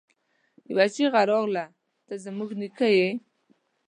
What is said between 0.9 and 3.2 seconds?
چيغه راغله! ته زموږ نيکه يې!